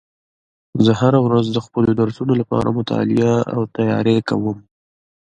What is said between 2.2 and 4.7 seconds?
لپاره مطالعه او تیاری کوم